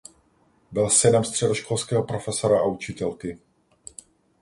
Byl 0.71 0.89
synem 0.89 1.23
středoškolského 1.23 2.03
profesora 2.03 2.59
a 2.59 2.65
učitelky. 2.65 3.39